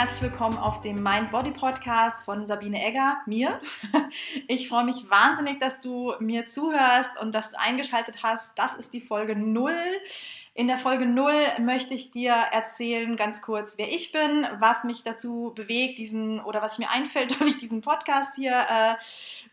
[0.00, 3.60] herzlich willkommen auf dem Mind Body Podcast von Sabine Egger, mir.
[4.48, 8.58] Ich freue mich wahnsinnig, dass du mir zuhörst und dass du eingeschaltet hast.
[8.58, 9.70] Das ist die Folge 0.
[10.54, 15.04] In der Folge 0 möchte ich dir erzählen, ganz kurz, wer ich bin, was mich
[15.04, 18.94] dazu bewegt, diesen oder was mir einfällt, dass ich diesen Podcast hier äh,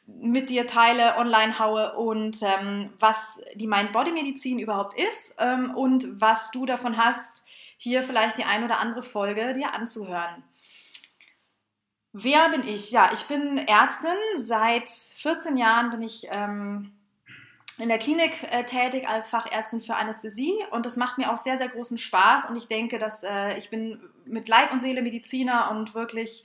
[0.05, 6.51] mit dir teile, online haue und ähm, was die Mind-Body-Medizin überhaupt ist ähm, und was
[6.51, 7.43] du davon hast,
[7.77, 10.43] hier vielleicht die ein oder andere Folge dir anzuhören.
[12.11, 12.91] Wer bin ich?
[12.91, 14.18] Ja, ich bin Ärztin.
[14.35, 16.97] Seit 14 Jahren bin ich ähm,
[17.77, 21.59] in der Klinik äh, tätig als Fachärztin für Anästhesie und das macht mir auch sehr,
[21.59, 25.69] sehr großen Spaß und ich denke, dass äh, ich bin mit Leib und Seele Mediziner
[25.71, 26.43] und wirklich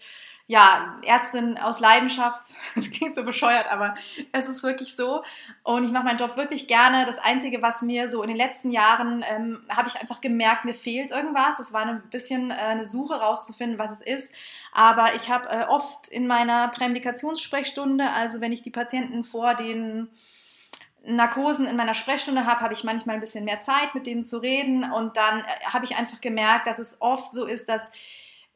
[0.52, 2.42] ja, Ärztin aus Leidenschaft.
[2.74, 3.95] Das klingt so bescheuert, aber
[4.33, 5.23] es ist wirklich so.
[5.62, 7.06] Und ich mache meinen Job wirklich gerne.
[7.06, 10.74] Das Einzige, was mir so in den letzten Jahren, ähm, habe ich einfach gemerkt, mir
[10.74, 11.59] fehlt irgendwas.
[11.59, 14.35] Es war ein bisschen äh, eine Suche rauszufinden, was es ist.
[14.73, 20.10] Aber ich habe äh, oft in meiner Prämedikationssprechstunde, also wenn ich die Patienten vor den
[21.04, 24.37] Narkosen in meiner Sprechstunde habe, habe ich manchmal ein bisschen mehr Zeit, mit denen zu
[24.37, 24.91] reden.
[24.93, 27.91] Und dann äh, habe ich einfach gemerkt, dass es oft so ist, dass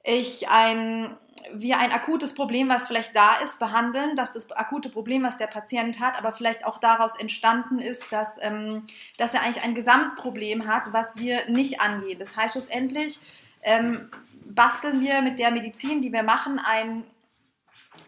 [0.06, 1.16] ich ein,
[1.52, 5.48] wir ein akutes Problem, was vielleicht da ist, behandeln, dass das akute Problem, was der
[5.48, 8.86] Patient hat, aber vielleicht auch daraus entstanden ist, dass, ähm,
[9.18, 12.18] dass er eigentlich ein Gesamtproblem hat, was wir nicht angehen.
[12.18, 13.18] Das heißt, schlussendlich
[13.62, 14.08] ähm,
[14.44, 17.04] basteln wir mit der Medizin, die wir machen, ein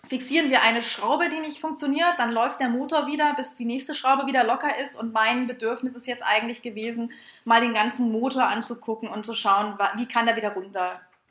[0.09, 3.95] fixieren wir eine Schraube, die nicht funktioniert, dann läuft der Motor wieder, bis die nächste
[3.95, 4.97] Schraube wieder locker ist.
[4.97, 7.12] Und mein Bedürfnis ist jetzt eigentlich gewesen,
[7.45, 10.51] mal den ganzen Motor anzugucken und zu schauen, wie kann der wieder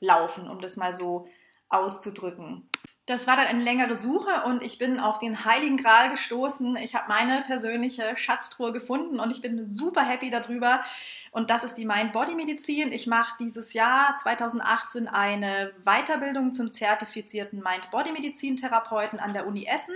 [0.01, 1.27] runterlaufen, um das mal so
[1.69, 2.69] auszudrücken.
[3.05, 6.75] Das war dann eine längere Suche und ich bin auf den Heiligen Gral gestoßen.
[6.75, 10.83] Ich habe meine persönliche Schatztruhe gefunden und ich bin super happy darüber.
[11.31, 12.91] Und das ist die Mind-Body-Medizin.
[12.91, 19.95] Ich mache dieses Jahr 2018 eine Weiterbildung zum zertifizierten Mind-Body-Medizin-Therapeuten an der Uni Essen.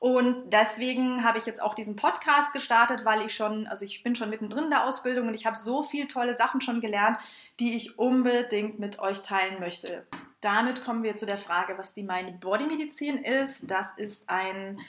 [0.00, 4.14] Und deswegen habe ich jetzt auch diesen Podcast gestartet, weil ich schon, also ich bin
[4.14, 7.18] schon mittendrin in der Ausbildung und ich habe so viele tolle Sachen schon gelernt,
[7.60, 10.06] die ich unbedingt mit euch teilen möchte.
[10.40, 13.70] Damit kommen wir zu der Frage, was die Mind-Body-Medizin ist.
[13.70, 14.80] Das ist ein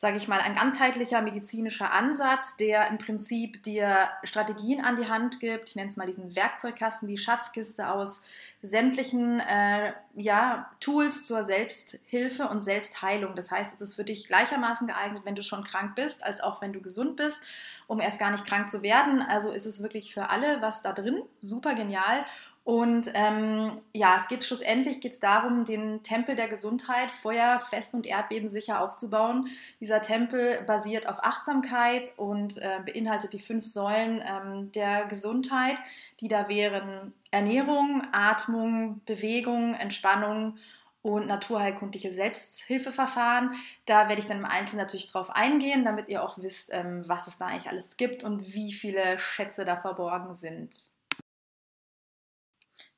[0.00, 5.40] sage ich mal, ein ganzheitlicher medizinischer Ansatz, der im Prinzip dir Strategien an die Hand
[5.40, 5.68] gibt.
[5.68, 8.22] Ich nenne es mal diesen Werkzeugkasten, die Schatzkiste aus
[8.62, 13.34] sämtlichen äh, ja, Tools zur Selbsthilfe und Selbstheilung.
[13.34, 16.62] Das heißt, es ist für dich gleichermaßen geeignet, wenn du schon krank bist, als auch
[16.62, 17.42] wenn du gesund bist,
[17.86, 19.20] um erst gar nicht krank zu werden.
[19.20, 21.20] Also ist es wirklich für alle was da drin.
[21.42, 22.24] Super genial.
[22.70, 28.80] Und ähm, ja, es geht schlussendlich geht's darum, den Tempel der Gesundheit feuerfest und erdbebensicher
[28.80, 29.48] aufzubauen.
[29.80, 35.78] Dieser Tempel basiert auf Achtsamkeit und äh, beinhaltet die fünf Säulen ähm, der Gesundheit,
[36.20, 40.56] die da wären Ernährung, Atmung, Bewegung, Entspannung
[41.02, 43.50] und naturheilkundliche Selbsthilfeverfahren.
[43.84, 47.26] Da werde ich dann im Einzelnen natürlich drauf eingehen, damit ihr auch wisst, ähm, was
[47.26, 50.89] es da eigentlich alles gibt und wie viele Schätze da verborgen sind.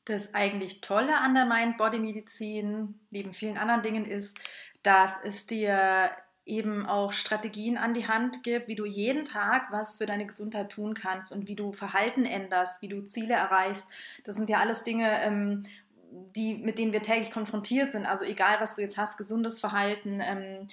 [0.04, 4.36] Das eigentlich Tolle an der Mind-Body-Medizin, neben vielen anderen Dingen, ist,
[4.82, 6.10] dass es dir
[6.44, 10.72] eben auch Strategien an die Hand gibt, wie du jeden Tag was für deine Gesundheit
[10.72, 13.86] tun kannst und wie du Verhalten änderst, wie du Ziele erreichst.
[14.24, 15.62] Das sind ja alles Dinge, ähm,
[16.36, 18.04] die, mit denen wir täglich konfrontiert sind.
[18.04, 20.66] Also egal, was du jetzt hast, gesundes Verhalten ähm,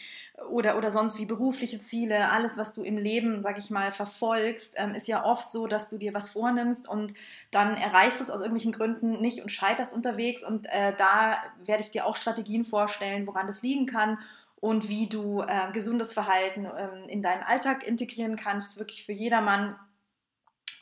[0.50, 4.76] oder, oder sonst wie berufliche Ziele, alles, was du im Leben, sag ich mal, verfolgst,
[4.78, 7.14] ähm, ist ja oft so, dass du dir was vornimmst und
[7.52, 10.44] dann erreichst du es aus irgendwelchen Gründen nicht und scheiterst unterwegs.
[10.44, 14.18] Und äh, da werde ich dir auch Strategien vorstellen, woran das liegen kann
[14.60, 19.78] und wie du äh, gesundes Verhalten ähm, in deinen Alltag integrieren kannst, wirklich für jedermann,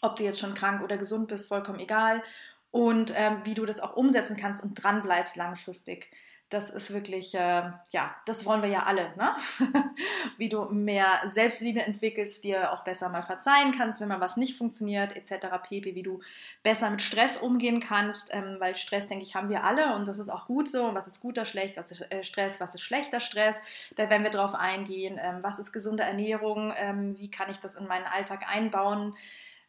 [0.01, 2.23] ob du jetzt schon krank oder gesund bist, vollkommen egal
[2.71, 6.09] und ähm, wie du das auch umsetzen kannst und dran bleibst langfristig.
[6.49, 9.35] Das ist wirklich, äh, ja, das wollen wir ja alle, ne?
[10.37, 14.57] wie du mehr Selbstliebe entwickelst, dir auch besser mal verzeihen kannst, wenn mal was nicht
[14.57, 15.47] funktioniert, etc.
[15.61, 15.93] pp.
[15.93, 16.21] Wie du
[16.63, 20.19] besser mit Stress umgehen kannst, ähm, weil Stress, denke ich, haben wir alle und das
[20.19, 20.95] ist auch gut so.
[20.95, 23.59] Was ist guter Schlecht, was ist äh, Stress, was ist schlechter Stress?
[23.95, 25.19] Da werden wir drauf eingehen.
[25.21, 26.73] Ähm, was ist gesunde Ernährung?
[26.77, 29.17] Ähm, wie kann ich das in meinen Alltag einbauen?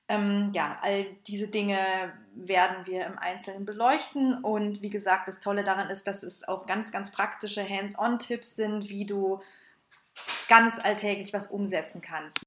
[0.08, 1.78] Ähm, ja, all diese Dinge
[2.34, 4.42] werden wir im Einzelnen beleuchten.
[4.42, 8.88] Und wie gesagt, das Tolle daran ist, dass es auch ganz, ganz praktische Hands-on-Tipps sind,
[8.88, 9.40] wie du
[10.48, 12.42] ganz alltäglich was umsetzen kannst.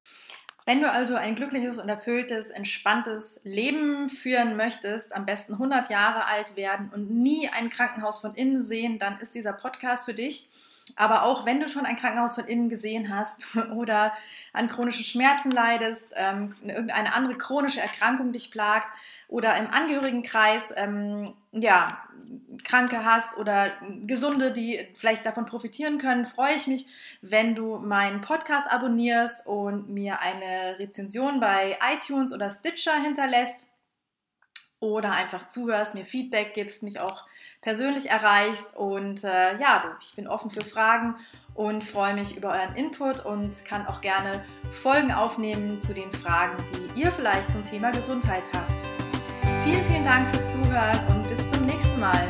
[0.66, 6.26] Wenn du also ein glückliches und erfülltes, entspanntes Leben führen möchtest, am besten 100 Jahre
[6.26, 10.50] alt werden und nie ein Krankenhaus von innen sehen, dann ist dieser Podcast für dich.
[10.96, 13.46] Aber auch wenn du schon ein Krankenhaus von innen gesehen hast
[13.76, 14.14] oder
[14.54, 18.88] an chronischen Schmerzen leidest, ähm, irgendeine andere chronische Erkrankung dich plagt
[19.28, 22.04] oder im Angehörigenkreis ähm, ja,
[22.64, 23.72] Kranke hast oder
[24.06, 26.88] Gesunde, die vielleicht davon profitieren können, freue ich mich,
[27.22, 33.68] wenn du meinen Podcast abonnierst und mir eine Rezension bei iTunes oder Stitcher hinterlässt
[34.80, 37.26] oder einfach zuhörst, mir Feedback gibst, mich auch
[37.62, 38.76] persönlich erreichst.
[38.76, 41.16] Und äh, ja, ich bin offen für Fragen
[41.54, 44.44] und freue mich über euren Input und kann auch gerne
[44.82, 46.58] Folgen aufnehmen zu den Fragen,
[46.96, 48.82] die ihr vielleicht zum Thema Gesundheit habt.
[49.64, 52.28] Vielen, vielen Dank fürs Zuhören und bis zum nächsten Mal.